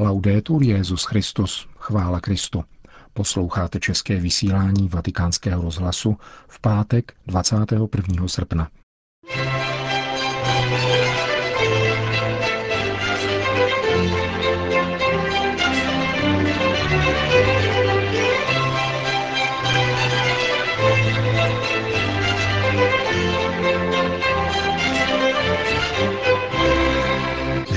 [0.00, 2.64] Laudetur Jezus Christus, chvála Kristu.
[3.12, 6.16] Posloucháte české vysílání Vatikánského rozhlasu
[6.48, 8.28] v pátek 21.
[8.28, 8.68] srpna.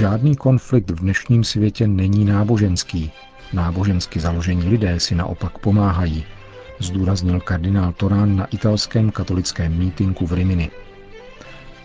[0.01, 3.11] Žádný konflikt v dnešním světě není náboženský.
[3.53, 6.25] Nábožensky založení lidé si naopak pomáhají,
[6.79, 10.71] zdůraznil kardinál Torán na italském katolickém mítinku v Rimini.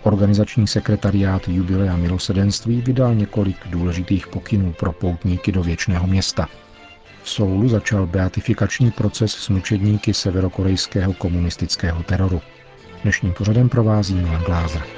[0.03, 6.49] Organizační sekretariát Jubilea milosedenství vydal několik důležitých pokynů pro poutníky do věčného města.
[7.23, 12.41] V Soulu začal beatifikační proces s mučedníky severokorejského komunistického teroru.
[13.03, 14.96] Dnešním pořadem provází Milan Glázer.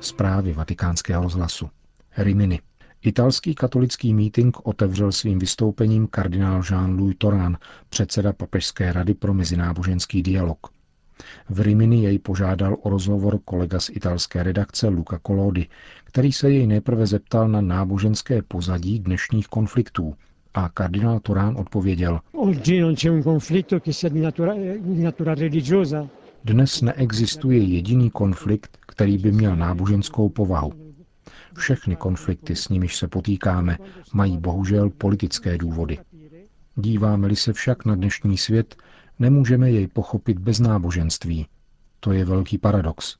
[0.00, 1.70] Zprávy vatikánského rozhlasu.
[2.16, 2.60] Rimini.
[3.02, 7.56] Italský katolický mítink otevřel svým vystoupením kardinál Jean-Louis Torán,
[7.88, 10.58] předseda Papežské rady pro mezináboženský dialog.
[11.48, 15.68] V Rimini jej požádal o rozhovor kolega z italské redakce Luca Colodi,
[16.04, 20.14] který se jej nejprve zeptal na náboženské pozadí dnešních konfliktů
[20.54, 22.20] a kardinál Torán odpověděl.
[26.44, 30.72] Dnes neexistuje jediný konflikt, který by měl náboženskou povahu.
[31.56, 33.78] Všechny konflikty, s nimiž se potýkáme,
[34.12, 35.98] mají bohužel politické důvody.
[36.76, 38.76] Díváme-li se však na dnešní svět,
[39.18, 41.46] nemůžeme jej pochopit bez náboženství.
[42.00, 43.16] To je velký paradox.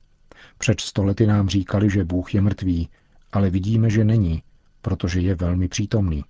[0.58, 2.88] Před stolety nám říkali, že Bůh je mrtvý,
[3.32, 4.42] ale vidíme, že není,
[4.82, 6.24] protože je velmi přítomný.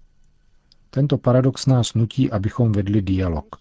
[0.91, 3.56] Tento paradox nás nutí, abychom vedli dialog,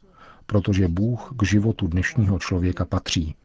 [0.45, 3.36] protože Bůh k životu dnešního člověka patří.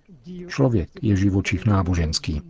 [0.49, 2.41] Člověk je živočich náboženský.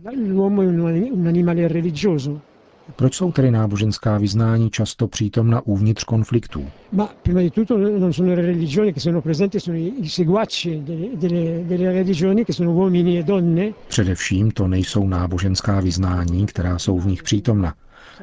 [2.95, 6.65] Proč jsou tedy náboženská vyznání často přítomna uvnitř konfliktů?
[13.87, 17.73] Především to nejsou náboženská vyznání, která jsou v nich přítomna.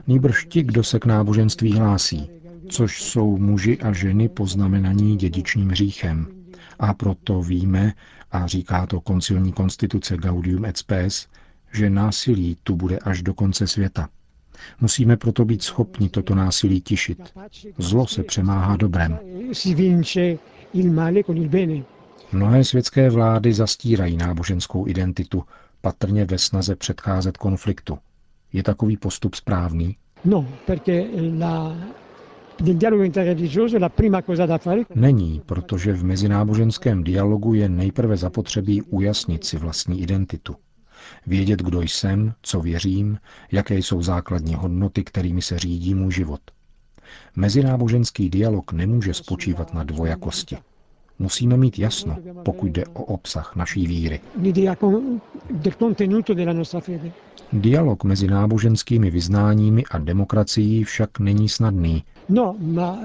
[0.07, 2.31] Nýbrž ti, kdo se k náboženství hlásí,
[2.69, 6.27] což jsou muži a ženy poznamenaní dědičným hříchem.
[6.79, 7.93] A proto víme,
[8.31, 11.27] a říká to koncilní konstituce Gaudium et Spes,
[11.73, 14.09] že násilí tu bude až do konce světa.
[14.81, 17.33] Musíme proto být schopni toto násilí tišit.
[17.79, 19.19] Zlo se přemáhá dobrem.
[22.33, 25.45] Mnohé světské vlády zastírají náboženskou identitu,
[25.81, 27.99] patrně ve snaze předcházet konfliktu.
[28.53, 29.97] Je takový postup správný?
[30.25, 31.05] No, perché
[31.39, 31.77] la
[34.95, 40.57] Není, protože v mezináboženském dialogu je nejprve zapotřebí ujasnit si vlastní identitu.
[41.27, 43.19] Vědět, kdo jsem, co věřím,
[43.53, 46.41] jaké jsou základní hodnoty, kterými se řídí můj život.
[47.37, 50.59] Mezináboženský dialog nemůže spočívat na dvojakosti.
[51.23, 54.21] Musíme mít jasno, pokud jde o obsah naší víry.
[57.53, 62.03] Dialog mezi náboženskými vyznáními a demokracií však není snadný.
[62.29, 62.99] No, ma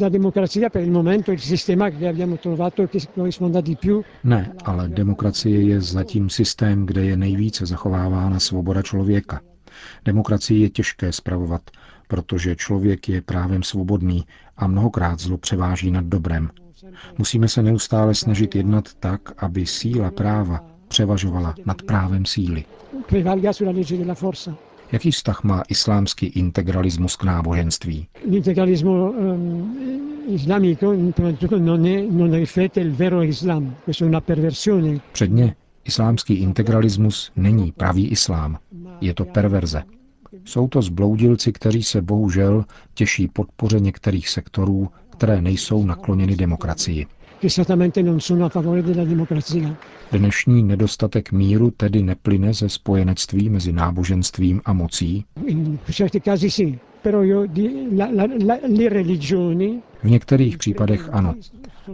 [0.00, 4.02] la democrazia per il momento il sistema che abbiamo trovato che corrisponda di più.
[4.24, 9.40] Ne, ale demokracie je zatím systém, kde je nejvíce zachovávána svoboda člověka.
[10.04, 11.62] Demokracii je těžké spravovat,
[12.08, 14.24] protože člověk je právem svobodný
[14.56, 16.50] a mnohokrát zlo převáží nad dobrem.
[17.18, 22.64] Musíme se neustále snažit jednat tak, aby síla práva převažovala nad právem síly.
[24.92, 28.06] Jaký vztah má islámský integralismus k náboženství?
[35.12, 35.54] Předně,
[35.84, 38.58] islámský integralismus není pravý islám,
[39.00, 39.82] je to perverze.
[40.44, 47.06] Jsou to zbloudilci, kteří se bohužel těší podpoře některých sektorů, které nejsou nakloněny demokracii.
[50.12, 55.24] Dnešní nedostatek míru tedy neplyne ze spojenectví mezi náboženstvím a mocí?
[60.02, 61.34] V některých případech ano.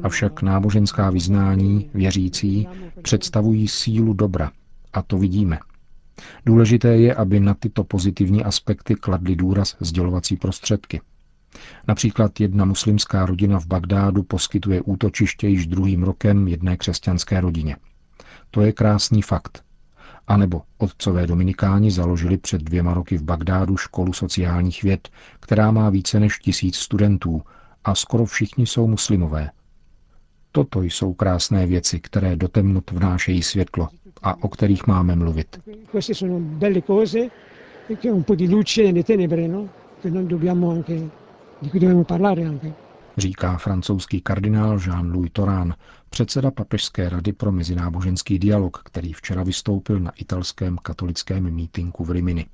[0.02, 2.68] Avšak náboženská vyznání, věřící,
[3.02, 4.50] představují sílu dobra.
[4.92, 5.58] A to vidíme.
[6.46, 11.00] Důležité je, aby na tyto pozitivní aspekty kladly důraz sdělovací prostředky.
[11.88, 17.76] Například jedna muslimská rodina v Bagdádu poskytuje útočiště již druhým rokem jedné křesťanské rodině.
[18.50, 19.64] To je krásný fakt.
[20.26, 25.08] A nebo otcové dominikáni založili před dvěma roky v Bagdádu školu sociálních věd,
[25.40, 27.42] která má více než tisíc studentů
[27.84, 29.50] a skoro všichni jsou muslimové.
[30.52, 33.88] Toto jsou krásné věci, které do temnot vnášejí světlo
[34.22, 35.60] a o kterých máme mluvit.
[43.16, 45.74] Říká francouzský kardinál Jean-Louis Torán,
[46.10, 52.46] předseda Papežské rady pro mezináboženský dialog, který včera vystoupil na italském katolickém mítinku v Rimini.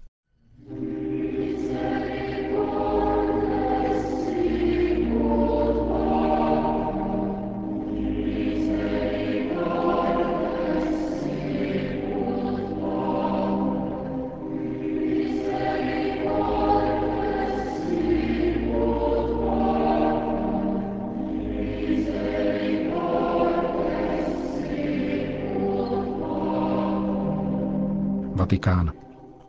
[28.54, 28.92] Vatikán.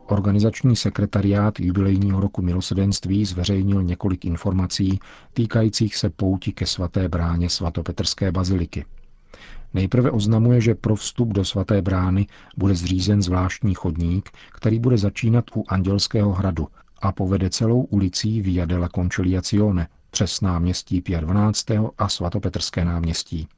[0.06, 5.00] Organizační sekretariát jubilejního roku milosedenství zveřejnil několik informací
[5.34, 8.84] týkajících se pouti ke svaté bráně svatopetrské baziliky.
[9.74, 12.26] Nejprve oznamuje, že pro vstup do svaté brány
[12.56, 16.68] bude zřízen zvláštní chodník, který bude začínat u Andělského hradu
[17.02, 21.66] a povede celou ulicí Via della Conciliazione přes náměstí Pia 12.
[21.98, 23.48] a svatopetrské náměstí.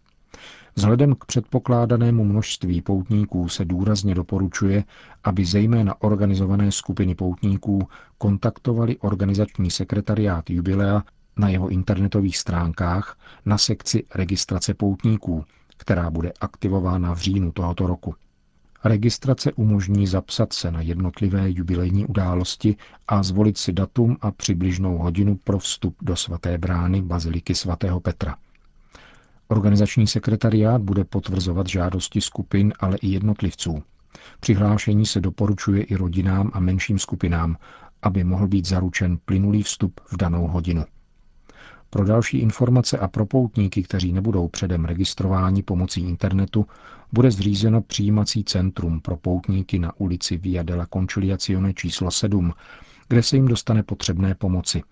[0.79, 4.85] Vzhledem k předpokládanému množství poutníků se důrazně doporučuje,
[5.25, 7.89] aby zejména organizované skupiny poutníků
[8.19, 11.03] kontaktovali organizační sekretariát jubilea
[11.37, 15.45] na jeho internetových stránkách na sekci registrace poutníků,
[15.77, 18.15] která bude aktivována v říjnu tohoto roku.
[18.85, 22.77] Registrace umožní zapsat se na jednotlivé jubilejní události
[23.09, 28.37] a zvolit si datum a přibližnou hodinu pro vstup do svaté brány Baziliky svatého Petra–
[29.49, 33.83] Organizační sekretariát bude potvrzovat žádosti skupin, ale i jednotlivců.
[34.41, 37.57] Přihlášení se doporučuje i rodinám a menším skupinám,
[38.03, 40.85] aby mohl být zaručen plynulý vstup v danou hodinu.
[41.91, 46.67] Pro další informace a pro poutníky, kteří nebudou předem registrováni pomocí internetu,
[47.13, 52.53] bude zřízeno přijímací centrum pro poutníky na ulici Via della Conciliazione číslo 7,
[53.09, 54.83] kde se jim dostane potřebné pomoci.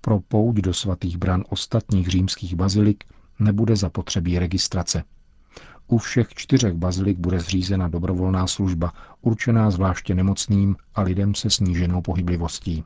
[0.00, 3.04] Pro pouť do svatých bran ostatních římských bazilik
[3.44, 5.04] nebude zapotřebí registrace.
[5.88, 12.02] U všech čtyřech bazilik bude zřízena dobrovolná služba, určená zvláště nemocným a lidem se sníženou
[12.02, 12.84] pohyblivostí.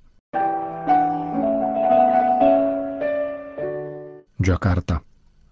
[4.46, 5.00] Jakarta.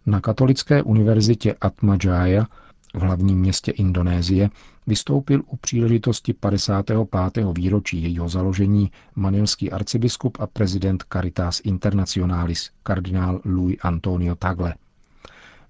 [0.06, 2.46] Na katolické univerzitě Atma Jaya
[2.94, 4.50] v hlavním městě Indonésie
[4.86, 7.46] vystoupil u příležitosti 55.
[7.56, 14.74] výročí jejího založení manilský arcibiskup a prezident Caritas Internationalis kardinál Louis Antonio Tagle.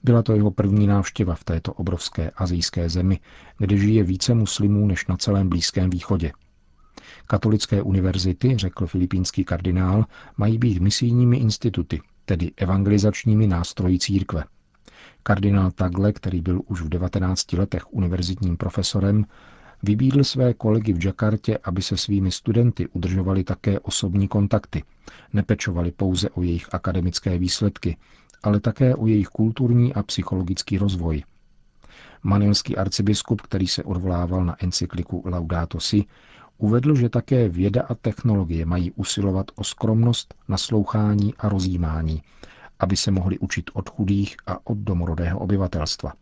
[0.04, 3.20] Byla to jeho první návštěva v této obrovské azijské zemi,
[3.58, 6.32] kde žije více muslimů než na celém Blízkém východě.
[7.26, 10.04] Katolické univerzity, řekl filipínský kardinál,
[10.36, 14.44] mají být misijními instituty, tedy evangelizačními nástroji církve.
[15.22, 19.24] Kardinál Tagle, který byl už v 19 letech univerzitním profesorem,
[19.82, 24.82] vybídl své kolegy v Jakartě, aby se svými studenty udržovali také osobní kontakty,
[25.32, 27.96] nepečovali pouze o jejich akademické výsledky,
[28.44, 31.24] ale také o jejich kulturní a psychologický rozvoj.
[32.22, 36.04] Manilský arcibiskup, který se odvolával na encykliku Laudato Si,
[36.58, 42.22] uvedl, že také věda a technologie mají usilovat o skromnost, naslouchání a rozjímání,
[42.78, 46.12] aby se mohli učit od chudých a od domorodého obyvatelstva.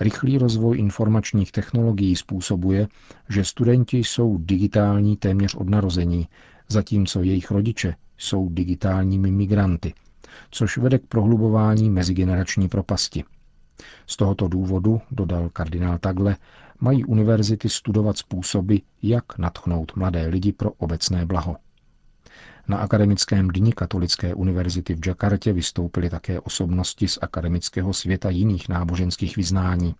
[0.00, 2.88] Rychlý rozvoj informačních technologií způsobuje,
[3.28, 6.28] že studenti jsou digitální téměř od narození,
[6.68, 9.94] zatímco jejich rodiče jsou digitálními migranty,
[10.50, 13.24] což vede k prohlubování mezigenerační propasti.
[14.06, 16.36] Z tohoto důvodu, dodal kardinál Tagle,
[16.80, 21.56] mají univerzity studovat způsoby, jak natchnout mladé lidi pro obecné blaho.
[22.68, 29.36] Na akademickém dni Katolické univerzity v Jakartě vystoupily také osobnosti z akademického světa jiných náboženských
[29.36, 29.94] vyznání.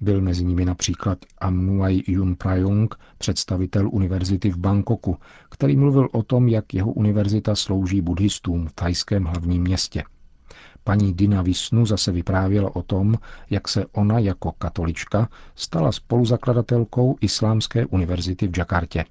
[0.00, 5.16] Byl mezi nimi například Amnuai Yun Prayung, představitel univerzity v Bangkoku,
[5.50, 10.04] který mluvil o tom, jak jeho univerzita slouží buddhistům v thajském hlavním městě.
[10.84, 13.14] Paní Dina Visnu zase vyprávěla o tom,
[13.50, 19.04] jak se ona jako katolička stala spoluzakladatelkou Islámské univerzity v Jakartě.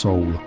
[0.00, 0.38] Soul.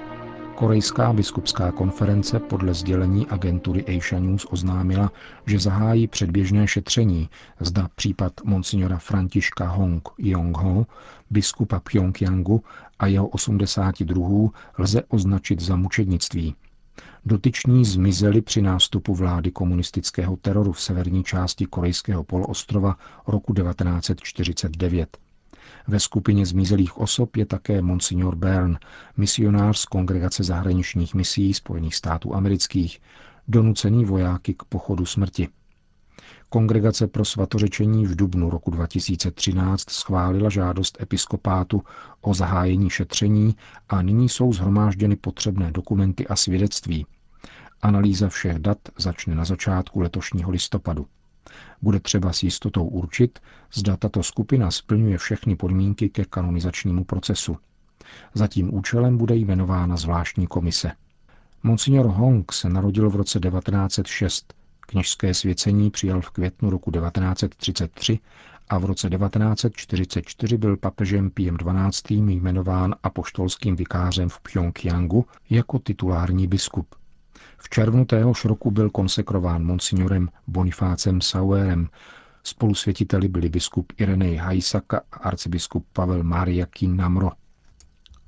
[0.55, 5.11] Korejská biskupská konference podle sdělení agentury Asia News oznámila,
[5.45, 7.29] že zahájí předběžné šetření,
[7.59, 10.85] zda případ monsignora Františka Hong Yong-ho,
[11.29, 12.63] biskupa Pyongyangu
[12.99, 14.49] a jeho 82.
[14.77, 16.55] lze označit za mučednictví.
[17.25, 25.22] Dotyční zmizeli při nástupu vlády komunistického teroru v severní části korejského poloostrova roku 1949.
[25.87, 28.77] Ve skupině zmizelých osob je také Monsignor Bern,
[29.17, 32.99] misionář z Kongregace zahraničních misí Spojených států amerických,
[33.47, 35.47] donucený vojáky k pochodu smrti.
[36.49, 41.83] Kongregace pro svatořečení v dubnu roku 2013 schválila žádost episkopátu
[42.21, 43.55] o zahájení šetření
[43.89, 47.05] a nyní jsou zhromážděny potřebné dokumenty a svědectví.
[47.81, 51.07] Analýza všech dat začne na začátku letošního listopadu.
[51.81, 53.39] Bude třeba s jistotou určit,
[53.73, 57.57] zda tato skupina splňuje všechny podmínky ke kanonizačnímu procesu.
[58.33, 60.91] Za tím účelem bude jmenována zvláštní komise.
[61.63, 68.19] Monsignor Hong se narodil v roce 1906, kněžské svěcení přijal v květnu roku 1933
[68.69, 72.17] a v roce 1944 byl papežem Piem XII.
[72.17, 76.95] jmenován apoštolským vikářem v Pyongyangu jako titulární biskup.
[77.57, 81.89] V červnu téhož roku byl konsekrován monsignorem Bonifácem Sauerem.
[82.43, 87.31] Spolusvětiteli byli biskup Irenej Hajsaka a arcibiskup Pavel Mariakin Namro.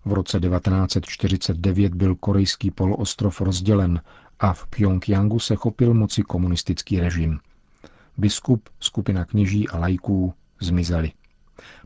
[0.05, 4.01] V roce 1949 byl korejský poloostrov rozdělen
[4.39, 7.39] a v Pyongyangu se chopil moci komunistický režim.
[8.17, 11.12] Biskup, skupina kněží a lajků zmizeli.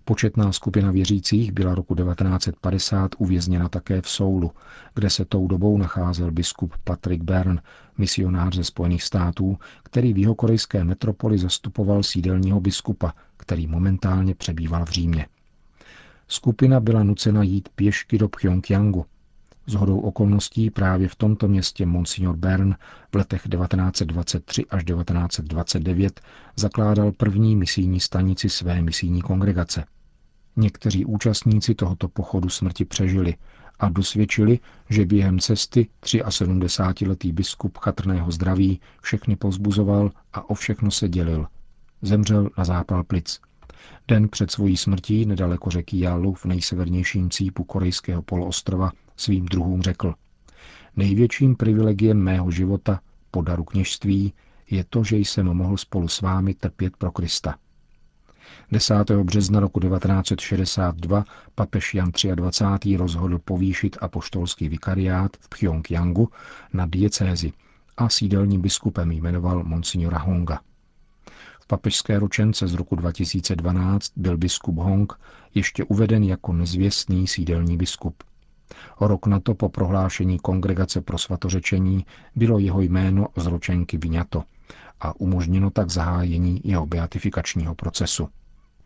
[0.06, 4.52] Početná skupina věřících byla roku 1950 uvězněna také v Soulu,
[4.96, 7.62] kde se tou dobou nacházel biskup Patrick Byrne,
[7.98, 14.90] misionář ze Spojených států, který v jihokorejské metropoli zastupoval sídelního biskupa, který momentálně přebýval v
[14.90, 15.28] Římě.
[16.28, 19.06] Skupina byla nucena jít pěšky do Pyongyangu.
[19.70, 22.76] Z hodou okolností právě v tomto městě Monsignor Bern
[23.12, 26.22] v letech 1923 až 1929
[26.56, 29.84] zakládal první misijní stanici své misijní kongregace–
[30.60, 33.36] Někteří účastníci tohoto pochodu smrti přežili
[33.80, 34.60] a dosvědčili,
[34.90, 41.48] že během cesty 73-letý biskup chatrného zdraví všechny pozbuzoval a o všechno se dělil.
[42.02, 43.40] Zemřel na zápal plic.
[44.08, 50.14] Den před svojí smrtí nedaleko řeky Jalu v nejsevernějším cípu korejského poloostrova svým druhům řekl
[50.96, 53.00] Největším privilegiem mého života,
[53.32, 54.34] podaru kněžství,
[54.70, 57.56] je to, že jsem mohl spolu s vámi trpět pro Krista.
[58.72, 59.12] 10.
[59.12, 62.98] března roku 1962 papež Jan 23.
[62.98, 66.30] rozhodl povýšit apoštolský vikariát v Pyongyangu
[66.74, 67.54] na diecézi
[67.98, 70.60] a sídelním biskupem jmenoval monsignora Honga.
[71.62, 75.14] V papežské ročence z roku 2012 byl biskup Hong
[75.56, 78.24] ještě uveden jako nezvěstný sídelní biskup.
[79.02, 84.44] Rok na to po prohlášení Kongregace pro svatořečení bylo jeho jméno z ročenky vyňato
[85.00, 88.30] a umožněno tak zahájení jeho beatifikačního procesu.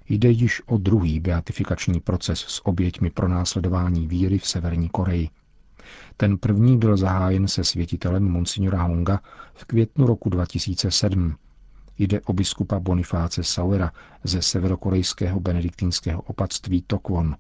[0.10, 5.30] Jde již o druhý beatifikační proces s oběťmi pro následování víry v Severní Koreji.
[6.18, 9.20] Ten první byl zahájen se světitelem Monsignora Honga
[9.54, 11.36] v květnu roku 2007.
[11.98, 13.92] Jde o biskupa Bonifáce Sauera
[14.24, 17.36] ze severokorejského benediktinského opatství Tokwon.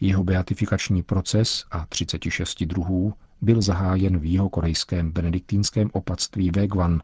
[0.00, 7.00] Jeho beatifikační proces a 36 druhů byl zahájen v jeho korejském benediktínském opatství Wegwan,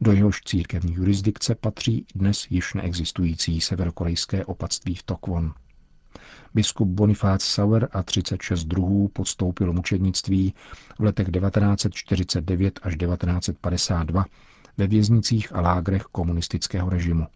[0.00, 5.52] do jehož církevní jurisdikce patří dnes již neexistující severokorejské opatství v Tokwon.
[6.54, 10.54] Biskup Bonifác Sauer a 36 druhů podstoupil mučednictví
[10.98, 14.24] v letech 1949 až 1952
[14.76, 17.26] ve věznicích a lágrech komunistického režimu.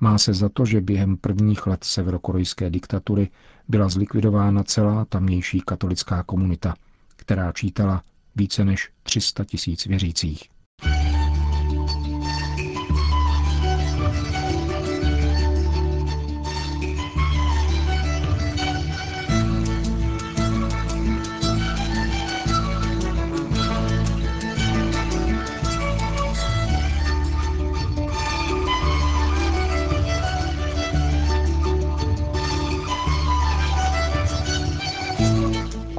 [0.00, 3.28] Má se za to, že během prvních let severokorejské diktatury
[3.68, 6.74] byla zlikvidována celá tamnější katolická komunita–
[7.20, 8.02] která čítala
[8.36, 10.49] více než 300 tisíc věřících.